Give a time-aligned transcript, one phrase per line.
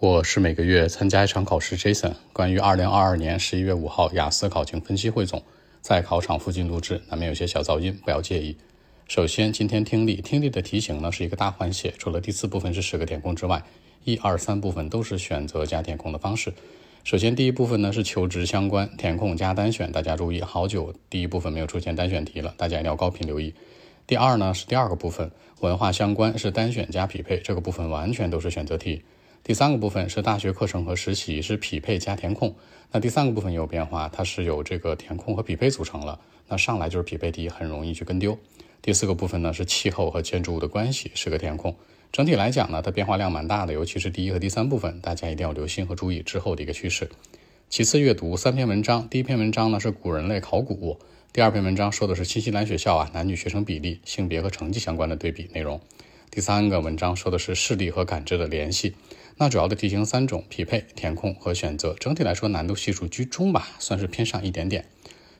[0.00, 2.12] 我是每个月参加一场考试，Jason。
[2.32, 5.42] 关于二零二二年十一月五号雅思考情分析汇总，
[5.80, 8.56] 在考场附近录制，难免有些小噪音，不要介意。
[9.08, 13.60] 首先，今天听力，听力的题型呢是一个大换写，除了第四部分是十个填空之外，
[14.04, 16.54] 一二三部分都是选择加填空的方式。
[17.02, 23.52] 首先，第一部分呢是求职相关，填空加单选，大家注意，好久第一部分没有出现单选题了，大家一定要高频留意。
[24.06, 29.02] 第二呢是第二个部分，文化相关是单选加匹配，这个部分完全都是选择题。
[29.42, 32.54] 第三个部分是大学课程和实习，是匹配加填空。
[32.92, 36.20] 那第三个部分也有变化，它是有这个填空和匹配组成了。
[36.48, 38.38] 那上来就是匹配题，很容易去跟丢。
[38.80, 41.74] 第四个部分呢是气候和建筑物的关系，是个填空。
[42.12, 47.10] 整体来讲呢，它变化量蛮大的，尤其是第一和第三部分，大家一定要留心和注意之后的一个趋势。
[47.68, 50.98] 其次阅读三篇文章，第一篇文章呢是古人类考古，
[51.34, 55.78] 第二篇文章说的是新西兰学校啊男女学生比例、性别和成绩相关的对比内容。
[56.30, 58.94] 第三个文章说的是视力和感知的联系。
[59.38, 61.94] 那主要的题型三种：匹配、填空和选择。
[61.94, 64.84] 整体来说难度系数居中吧，算是偏上一点点。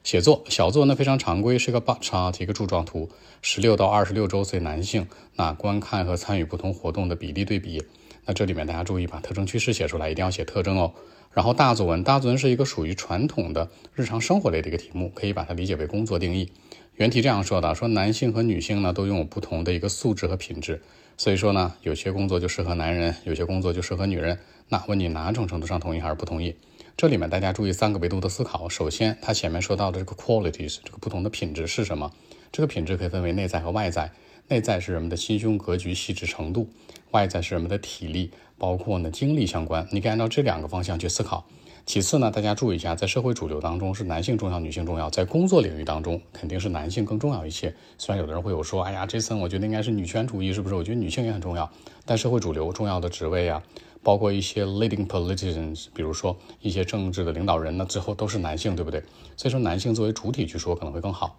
[0.02, 3.10] 写作小作呢非常常规，是一个 bar chart 一个柱状图，
[3.42, 7.84] 十六到二十六周岁男性那观看和参与不同活动的比例对比。
[8.24, 10.94] 那这里面大家注意把特征趋势写出来，一定要写特征哦。
[11.32, 16.50] 然后大作文，大作文是一个属于传统的日常生活类的一个题目，可以把它理解为工作定义。
[16.98, 20.82] 原题这样说的：说男性和女性呢都拥有不同的一个素质和品质，
[21.16, 24.36] 所以说呢有些工作就适合男人，有些工作就适合女人。
[24.68, 26.56] 那问你哪种程度上同意还是不同意？
[26.96, 28.68] 这里面大家注意三个维度的思考。
[28.68, 32.10] 首先，它前面说到的这个 qualities，这个不同的品质是什么？
[32.50, 34.10] 这个品质可以分为内在和外在。
[34.48, 36.68] 内在是人们的心胸格局细致程度，
[37.12, 39.86] 外在是人们的体力，包括呢精力相关。
[39.92, 41.46] 你可以按照这两个方向去思考。
[41.88, 45.08] 其次呢，大家注意一下，在社会主流当中是男性重要，女性重要。
[45.08, 47.74] 在工作领域当中，肯定是男性更重要一些。
[47.96, 50.74] 虽然有的人会有说，哎呀，这森我觉得应该是女权主义，是不是？
[50.74, 51.70] 我觉得女性也很重要。
[52.04, 53.62] 但社会主流重要的职位啊，
[54.02, 59.02] 包括一些 leading politicians，比如说一些政治的领导人呢，最后都是男性，对不对？
[59.38, 61.38] 所以说，男性作为主体去说可能会更好。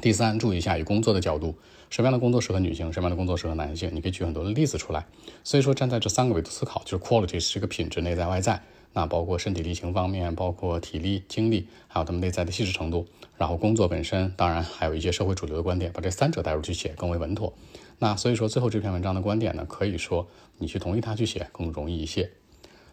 [0.00, 1.54] 第三，注意一下以工作的角度，
[1.90, 5.06] 什么样的工作适合女性，什么样的工作适合男性，你可以举很多的例子出来。
[5.44, 8.60] 所以说，站在这三个维度思考，就是 quality 是一个品质，内在外在。
[8.92, 17.52] 那包括身体力行方面，包括体力、精力，还有他们内在的细致程度，然后工作本身，当然还有一些社会主流的观点，把这三者带入去写更为稳妥。
[17.98, 22.30] 那所以说，最后这篇文章的观点呢，可以说你去同意他去写更容易一些。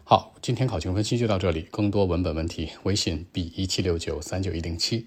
[0.04, 5.06] 好，今天考情分析就到这里，更多文本问题，微信 b 一七六九三九一零七。